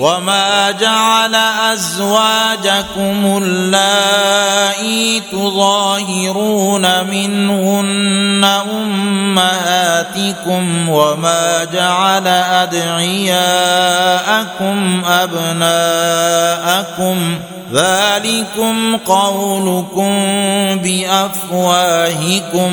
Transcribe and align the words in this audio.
وما 0.00 0.70
جعل 0.70 1.34
ازواجكم 1.72 3.42
اللائي 3.42 5.22
تظاهرون 5.32 7.04
منهن 7.06 8.44
امهاتكم 9.24 9.78
وما 10.88 11.64
جعل 11.64 12.26
ادعياءكم 12.26 13.42
ابناءكم 15.06 16.80
ذلكم 17.72 18.96
قولكم 18.96 20.18
بافواهكم 20.82 22.72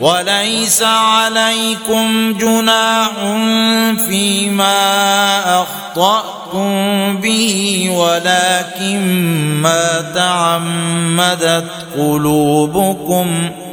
وليس 0.00 0.82
عليكم 0.82 2.32
جناح 2.38 3.10
فيما 4.08 5.62
أخطأتم 5.62 7.16
به 7.16 7.88
ولكن 7.96 9.00
ما 9.62 10.00
تعمدت 10.14 11.70
قلوبكم 11.96 13.50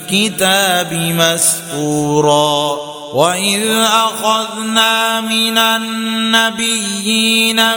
الكتاب 0.00 0.92
مسطورا 0.94 2.76
وإذ 3.14 3.62
أخذنا 3.80 5.20
من 5.20 5.58
النبيين 5.58 7.00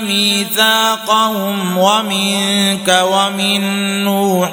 ميثاقهم 0.02 1.78
ومنك 1.78 3.04
ومن 3.04 3.62
نوح 4.04 4.52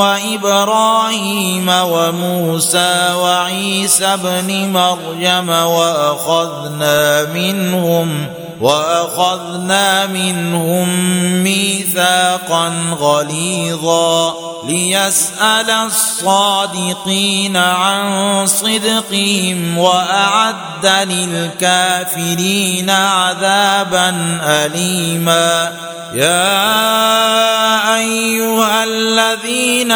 وإبراهيم 0.00 1.68
وموسى 1.68 3.14
وعيسى 3.14 4.06
ابن 4.06 4.72
مريم 4.72 5.48
وأخذنا 5.48 7.24
منهم 7.24 8.26
وأخذنا 8.62 10.06
منهم 10.06 10.88
ميثاقا 11.42 12.72
غليظا 13.00 14.34
ليسأل 14.66 15.70
الصادقين 15.70 17.56
عن 17.56 18.46
صدقهم 18.46 19.78
وأعد 19.78 20.86
للكافرين 20.86 22.90
عذابا 22.90 24.38
أليما. 24.42 25.72
يا 26.14 27.96
أيها 27.96 28.84
الذين 28.84 29.92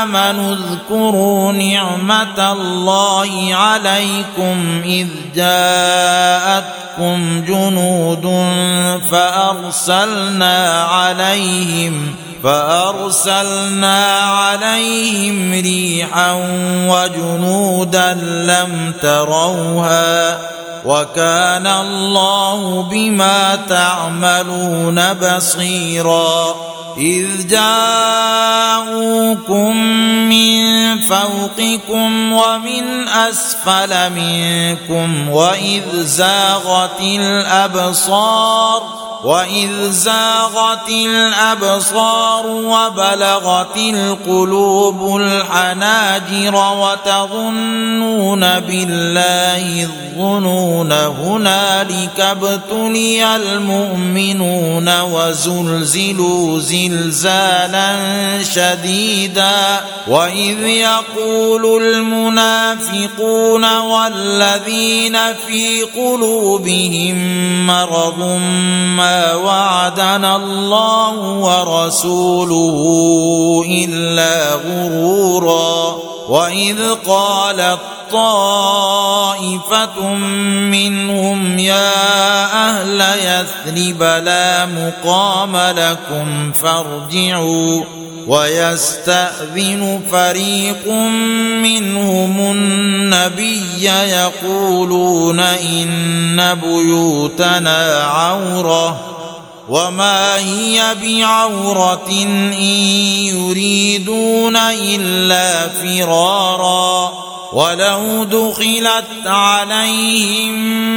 آمنوا 0.00 0.54
اذكروا 0.54 1.52
نعمة 1.52 2.52
الله 2.52 3.54
عليكم 3.54 4.82
إذ 4.84 5.06
جاءتكم 5.34 7.44
جنود 7.48 7.99
فأرسلنا 9.10 10.82
عليهم 10.82 12.14
فأرسلنا 12.44 14.16
عليهم 14.18 15.52
ريحا 15.52 16.32
وجنودا 16.88 18.14
لم 18.22 18.92
تروها 19.02 20.38
وكان 20.84 21.66
الله 21.66 22.82
بما 22.82 23.58
تعملون 23.68 25.12
بصيرا 25.12 26.54
إذ 26.98 27.48
جاءوكم 27.48 28.86
من 30.28 30.98
فوقكم 30.98 32.32
ومن 32.32 33.08
أسفل 33.08 34.12
منكم 34.12 35.28
وإذ 35.28 36.02
زاغت 36.02 37.00
الأبصار 37.00 39.09
واذ 39.24 39.90
زاغت 39.90 40.88
الابصار 40.88 42.46
وبلغت 42.46 43.76
القلوب 43.76 45.16
الحناجر 45.16 46.54
وتظنون 46.54 48.40
بالله 48.40 49.82
الظنون 49.82 50.92
هنالك 50.92 52.20
ابتلي 52.20 53.36
المؤمنون 53.36 55.00
وزلزلوا 55.00 56.60
زلزالا 56.60 57.96
شديدا 58.42 59.80
واذ 60.08 60.66
يقول 60.66 61.82
المنافقون 61.82 63.78
والذين 63.78 65.18
في 65.46 65.82
قلوبهم 65.82 67.16
مرض 67.66 68.18
ما 68.96 69.09
وعدنا 69.36 70.36
الله 70.36 71.18
ورسوله 71.18 72.76
إلا 73.68 74.54
غرورا 74.54 75.96
وإذ 76.28 76.94
قالت 77.06 77.78
طائفة 78.12 80.00
منهم 80.70 81.58
يا 81.58 81.92
أهل 82.68 83.00
يثرب 83.00 84.02
لا 84.02 84.66
مقام 84.66 85.56
لكم 85.56 86.52
فارجعوا 86.52 87.84
ويستأذن 88.30 90.00
فريق 90.12 90.88
منهم 91.62 92.40
النبي 92.40 93.84
يقولون 93.84 95.40
إن 95.40 96.54
بيوتنا 96.54 98.02
عورة 98.02 99.00
وما 99.68 100.36
هي 100.36 100.96
بعورة 101.02 102.10
إن 102.10 102.52
يريدون 103.34 104.56
إلا 104.56 105.68
فرارا 105.68 107.12
ولو 107.52 108.24
دخلت 108.24 109.26
عليهم 109.26 110.54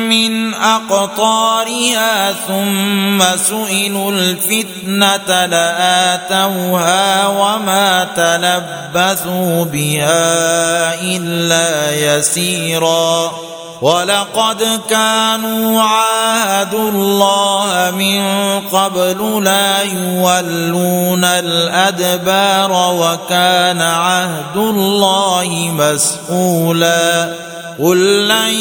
من 0.10 0.54
أقطارها 0.54 2.34
ثم 2.48 3.38
سئلوا 3.38 4.12
الفتنة 4.12 5.46
لآتوها 5.46 7.28
وما 7.28 8.08
تلبثوا 8.16 9.66
بها 9.66 11.02
إلا 11.02 11.96
يسيراً 11.96 13.32
ولقد 13.82 14.82
كانوا 14.90 15.82
عاهدوا 15.82 16.92
الله 16.92 17.92
من 17.98 18.24
قبل 18.72 19.44
لا 19.44 19.84
يولون 19.84 21.24
الأدبار 21.24 22.72
وكان 23.00 23.82
عهد 23.82 24.58
الله 24.58 25.72
مسؤولا 25.78 27.34
قل 27.80 28.28
لن 28.28 28.54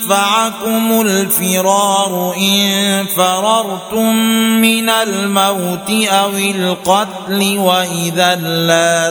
ينفعكم 0.00 1.00
الفرار 1.00 2.34
إن 2.36 3.06
فررتم 3.16 4.16
من 4.60 4.88
الموت 4.88 5.90
أو 5.90 6.30
القتل 6.30 7.58
وإذا 7.58 8.34
لا 8.34 9.10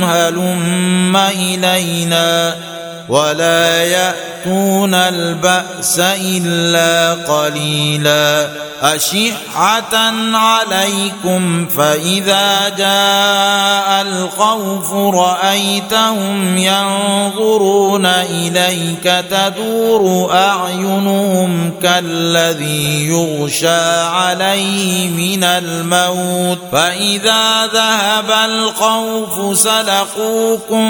هلم 0.03 1.15
إلينا 1.15 2.55
ولا 3.09 3.83
يأتون 3.83 4.93
البأس 4.93 5.99
إلا 5.99 7.13
قليلا 7.13 8.49
أشحة 8.83 9.95
عليكم 10.33 11.67
فإذا 11.67 12.69
جاء 12.69 14.01
الخوف 14.01 14.93
رأيتهم 14.93 16.57
ينظرون 16.57 18.05
إليك 18.05 19.25
تدور 19.29 20.31
أعينهم 20.33 21.73
كالذي 21.83 23.07
يغشى 23.07 24.01
عليه 24.01 25.09
من 25.09 25.43
الموت 25.43 26.59
فإذا 26.71 27.65
ذهب 27.73 28.31
الخوف 28.45 29.57
سلقوكم 29.59 30.83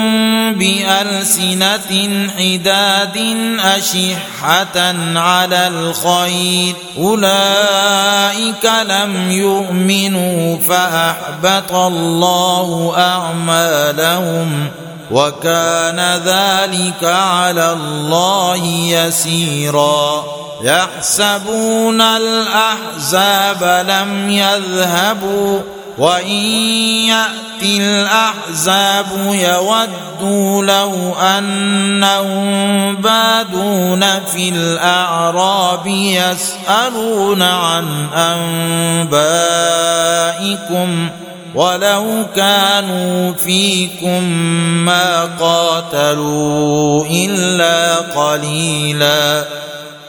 بالسنه 2.08 2.34
حداد 2.38 3.36
أشحة 3.60 4.94
على 5.16 5.68
الخير. 5.68 6.74
أولئك 6.98 8.70
لم 8.88 9.30
يؤمنوا 9.30 10.58
فأحبط 10.58 11.74
الله 11.74 12.94
أعمالهم 12.98 14.68
وكان 15.10 16.00
ذلك 16.24 17.04
على 17.04 17.72
الله 17.72 18.64
يسيرا. 18.66 20.24
يحسبون 20.62 22.00
الأحزاب 22.00 23.86
لم 23.88 24.30
يذهبوا 24.30 25.60
وإن 25.98 26.44
يأتي 27.08 27.78
الأحزاب 27.78 29.06
يودوا 29.24 30.64
لو 30.64 31.14
أنهم 31.14 32.96
بادون 32.96 34.04
في 34.32 34.48
الأعراب 34.48 35.86
يسألون 35.86 37.42
عن 37.42 38.06
أنبائكم 40.54 41.08
ولو 41.54 42.26
كانوا 42.36 43.32
فيكم 43.32 44.22
ما 44.84 45.24
قاتلوا 45.24 47.06
إلا 47.06 47.96
قليلاً 47.96 49.44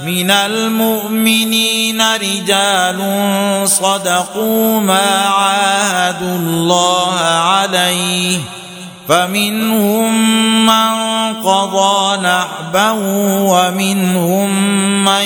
من 0.00 0.30
المؤمنين 0.30 2.02
رجال 2.14 2.98
صدقوا 3.68 4.80
ما 4.80 5.10
عاهدوا 5.26 6.36
الله 6.36 7.20
عليه 7.20 8.38
فمنهم 9.08 10.66
من 10.66 11.06
قضى 11.42 12.16
نحبه 12.16 12.92
ومنهم 13.42 14.50
من 15.04 15.24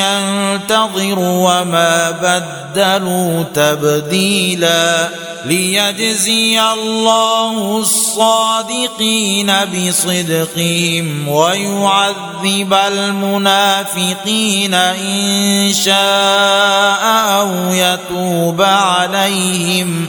ينتظر 0.00 1.18
وما 1.18 2.10
بدلوا 2.10 3.42
تبديلا 3.54 5.08
ليجزي 5.44 6.60
الله 6.60 7.78
الصادقين 7.78 9.52
بصدقهم 9.74 11.28
ويعذب 11.28 12.74
المنافقين 12.74 14.74
إن 14.74 15.72
شاء 15.72 17.02
أو 17.40 17.72
يتوب 17.72 18.62
عليهم 18.62 20.06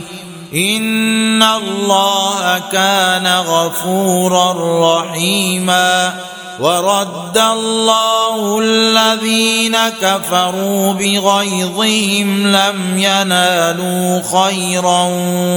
ان 0.54 1.44
الله 1.44 2.62
كان 2.72 3.28
غفورا 3.28 4.54
رحيما 5.00 6.14
ورد 6.60 7.38
الله 7.38 8.60
الذين 8.64 9.78
كفروا 10.02 10.94
بغيظهم 10.94 12.48
لم 12.48 12.98
ينالوا 12.98 14.22
خيرا 14.22 15.08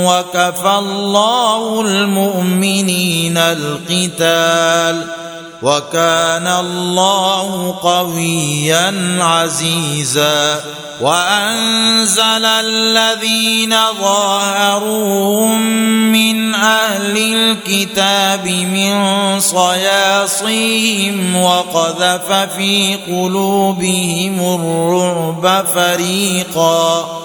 وكفى 0.07 0.79
الله 0.79 1.81
المؤمنين 1.81 3.39
القتال 3.39 5.24
وكان 5.65 6.47
الله 6.47 7.75
قويا 7.83 9.19
عزيزا 9.21 10.61
وأنزل 11.01 12.45
الذين 12.45 13.75
ظاهروهم 14.01 15.61
من 16.13 16.55
أهل 16.55 17.17
الكتاب 17.17 18.47
من 18.47 18.95
صياصيهم 19.41 21.37
وقذف 21.37 22.33
في 22.57 22.99
قلوبهم 23.07 24.41
الرعب 24.41 25.67
فريقا 25.75 27.25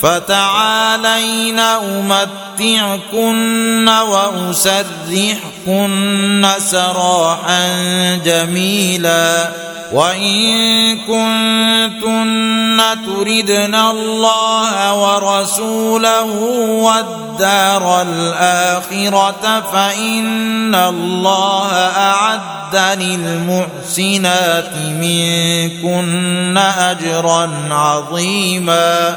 فتعالين 0.00 1.58
أمتعكن 2.58 3.88
وأسرحكن 3.88 5.44
سراحا 6.58 7.68
جميلا 8.24 9.50
وإن 9.92 10.98
كنتن 10.98 12.80
تردن 13.06 13.74
الله 13.74 14.94
ورسوله 14.94 16.30
والدار 16.70 18.02
الآخرة 18.02 19.62
فإن 19.72 20.74
الله 20.74 21.72
أعد 21.96 22.76
للمحسنات 23.00 24.72
منكن 25.00 26.58
أجرا 26.58 27.50
عظيما 27.70 29.16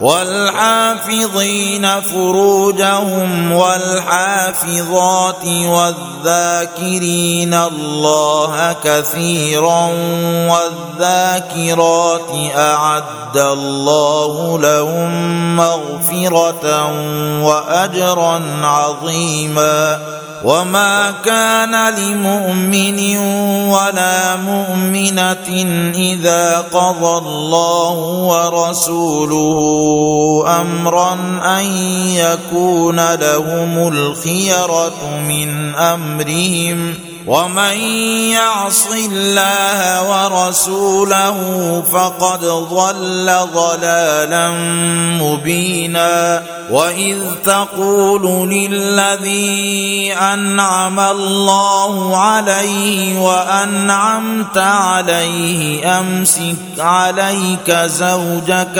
والحافظين 0.00 2.00
فروجهم 2.00 3.52
والحافظات 3.52 5.44
والذاكرين 6.24 7.54
الله 7.54 8.76
كثيرا 8.84 9.88
والذاكرات 10.50 12.30
أعد 12.56 13.36
الله 13.36 14.58
لهم 14.58 15.56
مغفرة 15.56 16.92
وأجرا 17.42 18.42
عظيما 18.62 19.98
وما 20.44 21.14
كان 21.24 21.94
لمؤمن 21.94 23.18
ولا 23.68 24.36
مؤمنة 24.36 25.48
إذا 25.94 26.64
قضى 26.72 27.18
الله 27.18 27.94
ورسوله 28.28 29.58
أمرا 30.60 31.12
أن 31.58 31.64
يكون 32.16 33.14
لهم 33.14 33.88
الخيرة 33.88 35.18
من 35.28 35.74
أمرهم 35.74 36.94
ومن 37.26 37.78
يعص 38.30 38.86
الله 38.86 40.10
ورسوله 40.10 41.38
فقد 41.92 42.44
ضل 42.44 43.32
ضلالا 43.54 44.50
مبينا 45.22 46.42
وإذ 46.70 47.18
تقول 47.44 48.50
للذي 48.50 50.14
أنعم 50.14 51.00
الله 51.00 52.16
عليه 52.16 53.18
وأنعمت 53.20 54.58
عليه 54.58 55.98
أمسك 56.00 56.56
عليك 56.78 57.70
زوجك 57.70 58.78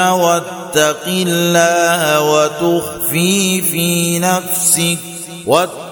واتق 0.74 1.06
الله 1.06 2.20
وتخفي 2.20 3.62
في 3.62 4.18
نفسك 4.18 4.98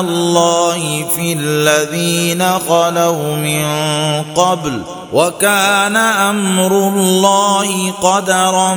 الله 0.00 1.06
في 1.16 1.32
الذين 1.32 2.58
خلوا 2.68 3.36
من 3.36 3.64
قبل 4.34 4.82
وكان 5.12 5.96
أمر 5.96 6.88
الله 6.88 7.92
قدرا 7.92 8.74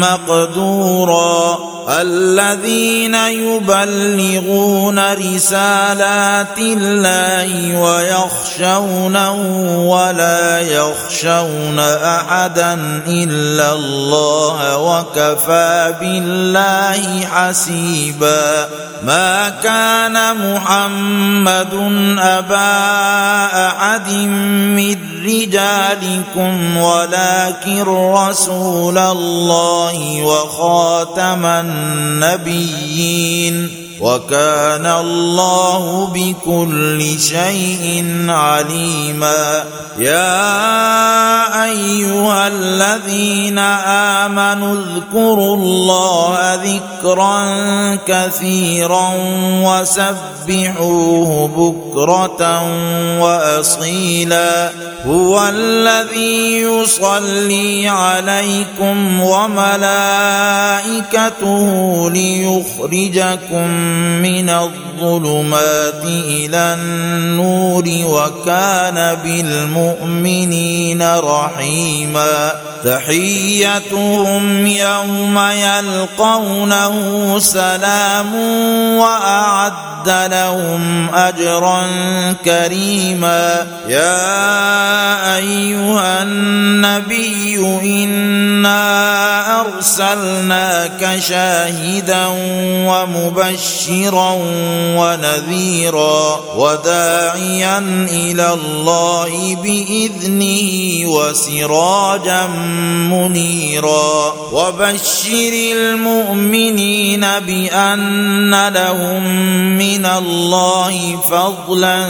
مقدورا. 0.00 1.58
الذين 1.88 3.14
يبلغون 3.14 5.12
رسالات 5.12 6.58
الله 6.58 7.80
ويخشونه 7.82 9.34
ولا 9.90 10.60
يخشون 10.60 11.78
أحدا 11.78 12.74
إلا 13.06 13.72
الله 13.72 14.78
وكفى 14.78 15.94
بالله 16.00 17.26
حسيبا. 17.26 18.68
ما 19.02 19.48
كان 19.48 20.16
محمد 20.54 21.74
أبا 22.18 22.72
أحد 23.66 24.08
من 24.76 24.96
رجالكم 25.24 26.76
ولكن 26.76 27.82
رسول 28.14 28.98
الله 28.98 30.22
وخاتم 30.22 31.46
النبيين. 31.46 33.02
وكان 34.02 34.86
الله 34.86 36.10
بكل 36.14 37.20
شيء 37.20 38.04
عليما. 38.28 39.64
يا 39.98 41.64
أيها 41.64 42.48
الذين 42.48 43.58
آمنوا 44.18 44.74
اذكروا 44.74 45.56
الله 45.56 46.54
ذكرا 46.54 47.44
كثيرا 48.06 49.10
وسبحوه 49.62 51.30
بكرة 51.56 52.42
وأصيلا. 53.22 54.70
هو 55.06 55.48
الذي 55.48 56.62
يصلي 56.62 57.88
عليكم 57.88 59.22
وملائكته 59.22 59.70
ليخرجكم 62.10 63.91
من 64.22 64.50
الظلمات 64.50 66.04
إلى 66.04 66.76
النور 66.78 67.84
وكان 67.88 69.16
بالمؤمنين 69.24 71.02
رحيما. 71.02 72.52
تحيتهم 72.84 74.66
يوم 74.66 75.38
يلقونه 75.38 76.94
سلام 77.38 78.34
وأعد 78.98 80.08
لهم 80.08 81.14
أجرا 81.14 81.82
كريما. 82.44 83.66
يا 83.88 85.36
أيها 85.36 86.22
النبي 86.22 87.56
إنا 87.82 88.91
أرسلناك 89.66 91.20
شاهدا 91.28 92.26
ومبشرا 92.88 94.38
ونذيرا 94.96 96.40
وداعيا 96.56 97.78
إلى 98.10 98.52
الله 98.52 99.56
بإذنه 99.62 100.70
وسراجا 101.10 102.46
منيرا 103.10 104.34
وبشر 104.52 105.52
المؤمنين 105.76 107.26
بأن 107.46 108.68
لهم 108.68 109.22
من 109.78 110.06
الله 110.06 111.20
فضلا 111.30 112.06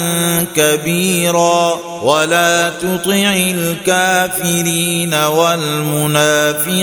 كبيرا 0.56 1.78
ولا 2.02 2.70
تطع 2.70 3.34
الكافرين 3.34 5.14
والمنافقين 5.14 6.82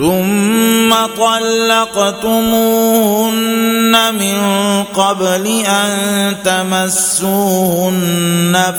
ثم 0.00 0.90
طلقتموهن 1.16 2.14
من 4.14 4.38
قبل 4.84 5.46
أن 5.66 5.90
تمسوهن 6.44 7.94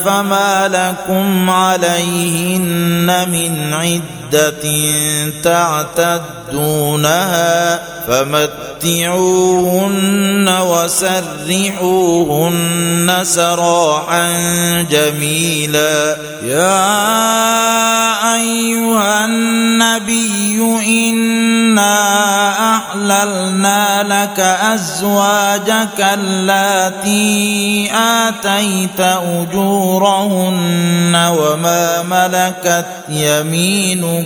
فما 0.06 0.68
لكم 0.68 1.50
عليهن 1.50 3.30
من 3.32 3.74
عدة 3.74 4.64
تعتدونها 6.52 7.52
فمتعوهن 8.08 9.38
وسرحوهن 10.68 12.00
سراحا 13.24 14.32
جميلا. 14.92 16.18
يا 16.44 17.12
أيها 18.36 19.26
النبي 19.26 20.60
انا 21.12 22.78
احللنا 22.78 24.04
لك 24.04 24.40
ازواجك 24.40 26.00
اللاتي 26.14 27.92
اتيت 27.94 29.00
اجورهن 29.00 30.54
وما 31.16 32.02
ملكت 32.04 32.86
يمينك 33.10 34.26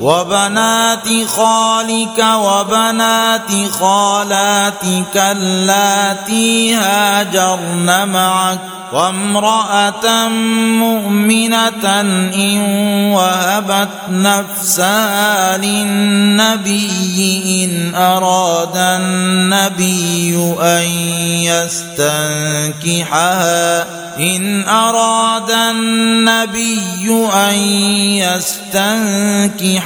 وبنات 0.00 1.08
خالك 1.26 2.24
وبنات 2.34 3.70
خالاتك 3.80 5.16
اللاتي 5.16 6.74
هاجرن 6.74 8.08
معك 8.08 8.58
وامرأة 8.92 10.28
مؤمنة 10.78 12.00
إن 12.34 12.58
وهبت 13.12 13.88
نفسها 14.10 15.56
للنبي 15.56 16.84
إن 17.64 17.94
أراد 17.94 18.76
النبي 18.76 20.54
أن 20.60 20.88
يستنكحها 22.74 23.86
إن 24.18 24.68
أراد 24.68 25.50
النبي 25.50 27.28
أن 27.34 27.54
يستنكحها 28.22 29.83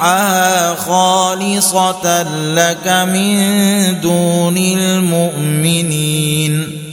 خالصة 0.75 2.23
لك 2.55 2.89
من 2.89 4.01
دون 4.01 4.57
المؤمنين. 4.57 6.49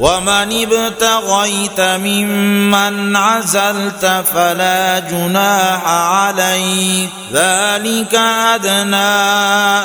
ومن 0.00 0.66
ابتغيت 0.66 1.80
ممن 1.80 3.16
عزلت 3.16 4.24
فلا 4.34 4.98
جناح 4.98 5.88
عليك. 5.88 7.10
ذلك 7.32 8.14
أدنى 8.54 8.96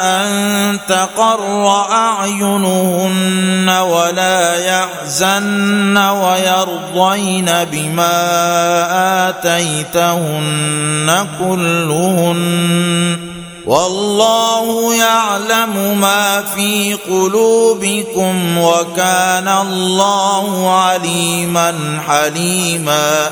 أن 0.04 0.80
تقر 0.88 1.92
أعينهن 1.92 3.70
ولا 3.70 4.56
يحزن 4.66 5.98
ويرضين 5.98 7.52
بما 7.72 9.30
آتيتهن 9.30 11.28
كلهن. 11.40 13.31
والله 13.66 14.96
يعلم 14.96 16.00
ما 16.02 16.44
في 16.56 16.94
قلوبكم 16.94 18.58
وكان 18.58 19.48
الله 19.48 20.76
عليما 20.80 22.02
حليما 22.08 23.32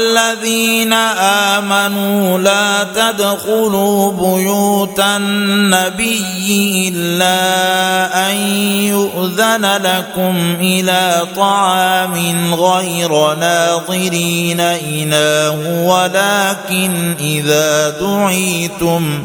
الذين 0.00 0.92
آمنوا 1.52 2.38
لا 2.38 2.86
تدخلوا 2.94 4.12
بيوت 4.12 5.00
النبي 5.00 6.88
إلا 6.88 8.30
أن 8.30 8.36
يؤذن 8.76 9.66
لكم 9.84 10.56
إلى 10.60 11.26
طعام 11.36 12.54
غير 12.54 13.34
ناظرين 13.34 14.60
إناه 14.60 15.84
ولكن 15.86 17.14
إذا 17.20 17.90
دعيتم 17.90 19.24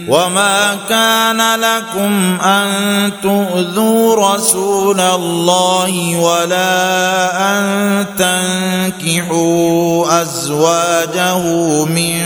وما 0.11 0.77
كان 0.89 1.41
لكم 1.59 2.41
ان 2.41 3.11
تؤذوا 3.23 4.33
رسول 4.35 4.99
الله 4.99 6.19
ولا 6.19 7.31
ان 7.51 8.05
تنكحوا 8.99 10.21
ازواجه 10.21 11.39
من 11.85 12.21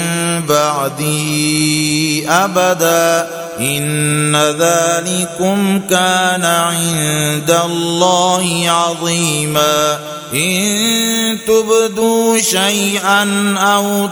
بعدي 0.50 2.30
ابدا 2.30 3.28
ان 3.60 4.36
ذلكم 4.36 5.80
كان 5.90 6.46
عند 6.46 7.58
الله 7.66 8.70
عظيما 8.70 10.00
ان 10.34 11.38
تبدوا 11.48 12.38
شيئا 12.38 13.56
أو 13.58 14.08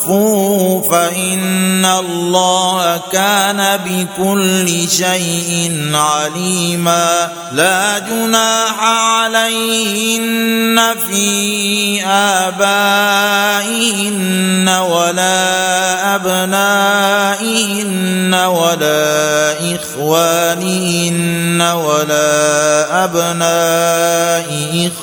تخفوه 0.00 0.82
فإن 0.90 1.84
الله 1.84 3.00
كان 3.12 3.78
بكل 3.84 4.88
شيء 4.88 5.90
عليما. 5.94 7.28
لا 7.52 7.98
جناح 7.98 8.84
عليهن 8.84 10.80
في 11.08 12.04
آبائهن 12.06 13.08
ولا 14.68 16.14
أبنائهن 16.14 17.54
ولا 18.34 19.52
إخوانهن 19.76 21.60
ولا 21.60 23.04
أبناء 23.04 24.48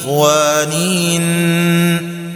إخوانهن. 0.04 1.38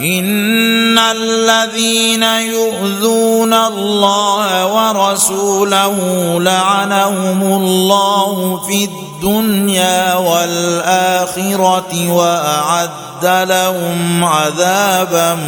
ان 0.00 0.98
الذين 0.98 2.22
يؤذون 2.22 3.54
الله 3.54 4.66
ورسوله 4.66 5.96
لعنهم 6.40 7.42
الله 7.42 8.60
في 8.68 8.84
الدنيا 8.84 10.14
والاخره 10.14 12.12
واعد 12.12 12.90
لهم 13.48 14.24
عذابا 14.24 15.38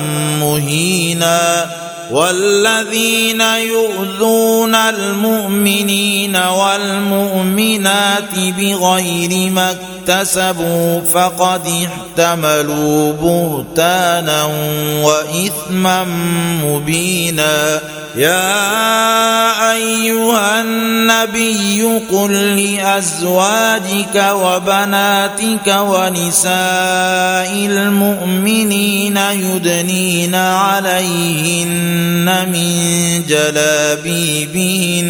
مهينا 0.40 1.66
والذين 2.10 3.40
يؤذون 3.40 4.74
المؤمنين 4.74 6.36
والمؤمنات 6.36 8.34
بغير 8.58 9.50
ما 9.50 9.76
اكتسبوا 10.08 11.00
فقد 11.00 11.62
احتملوا 12.18 13.12
بهتانا 13.12 14.44
وإثما 15.02 16.04
مبينا. 16.64 17.80
يا 18.16 19.72
أيها 19.72 20.60
النبي 20.60 21.82
قل 22.12 22.32
لأزواجك 22.32 24.24
وبناتك 24.32 25.76
ونساء 25.80 27.52
المؤمنين 27.52 29.16
يدنين 29.16 30.34
عليهن 30.34 31.68
من 32.52 32.72
جلابيبهن 33.28 35.08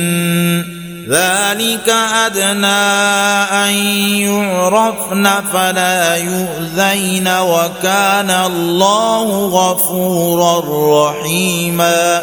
ذلك 1.09 1.89
أدنى 2.27 2.67
أن 3.65 3.73
يعرفن 4.29 5.29
فلا 5.53 6.17
يؤذين 6.17 7.29
وكان 7.29 8.31
الله 8.31 9.47
غفورا 9.49 10.63
رحيما 11.11 12.23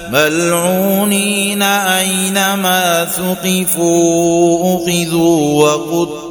ملعونين 0.11 1.61
أينما 1.61 3.05
ثقفوا 3.05 4.75
أخذوا 4.75 5.63
وقتلوا 5.63 6.30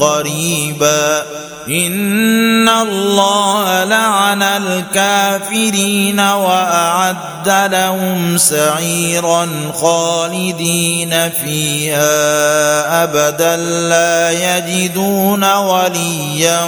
قريبا. 0.00 1.22
إن 1.68 2.68
الله 2.68 3.84
لعن 3.84 4.42
الكافرين 4.42 6.20
وأعد 6.20 7.72
لهم 7.72 8.38
سعيرا 8.38 9.48
خالدين 9.80 11.30
فيها 11.44 13.04
أبدا. 13.04 13.56
لا 13.56 14.30
يجدون 14.30 15.52
وليا 15.54 16.60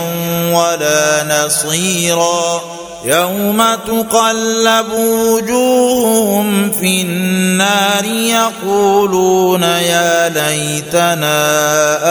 ولا 0.53 1.45
نصيرا. 1.45 2.78
يوم 3.05 3.63
تقلب 3.87 4.87
وجوههم 4.93 6.71
في 6.71 7.03
النار 7.03 8.05
يقولون 8.05 9.63
يا 9.63 10.29
ليتنا 10.29 11.41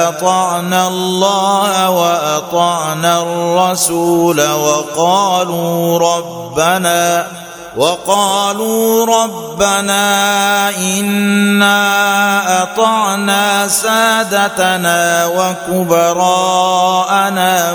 أطعنا 0.10 0.88
الله 0.88 1.89
وأطعنا 1.89 3.21
الرسول 3.21 4.50
وقالوا 4.52 6.00
ربنا 6.00 7.28
وقالوا 7.77 9.05
ربنا 9.05 10.69
إنا 10.77 11.77
أطعنا 12.63 13.67
سادتنا 13.67 15.25
وكبراءنا 15.77 16.55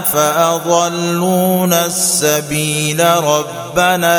فأضلونا 0.01 1.87
السبيل 1.87 3.05
ربنا 3.25 4.17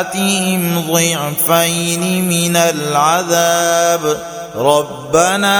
آتهم 0.00 0.84
ضعفين 0.90 2.28
من 2.28 2.56
العذاب 2.56 4.16
ربنا 4.56 5.58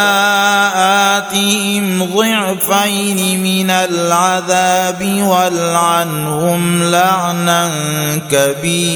آتهم 1.19 2.05
ضعفين 2.15 3.43
من 3.43 3.71
العذاب 3.71 5.23
والعنهم 5.23 6.83
لعنا 6.83 7.71
كبيرا 8.31 8.96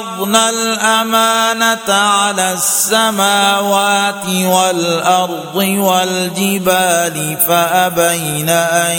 عرضنا 0.00 0.50
الأمانة 0.50 1.88
على 1.88 2.52
السماوات 2.52 4.26
والأرض 4.44 5.56
والجبال 5.56 7.36
فأبين 7.48 8.48
أن 8.48 8.96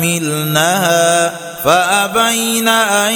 يحملنها 0.00 1.32
فأبين 1.64 2.68
أن 2.68 3.12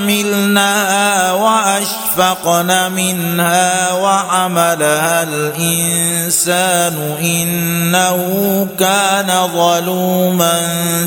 يحملنها 0.00 1.32
وأشفقن 1.32 2.92
منها 2.92 3.92
وحملها 3.92 5.22
الإنسان 5.22 7.16
إنه 7.20 8.66
كان 8.78 9.48
ظلوما 9.54 10.60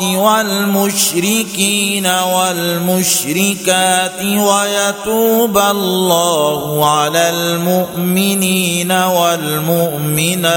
والمشركين 0.00 2.06
والمشركات 2.36 4.24
ويتوب 4.24 5.58
الله 5.58 6.90
على 6.90 7.30
المؤمنين 7.30 8.92
والمؤمنات 8.92 10.50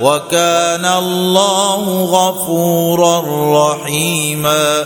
وكان 0.00 0.84
الله 0.84 2.04
غفورا 2.04 3.22
رحيما 3.72 4.84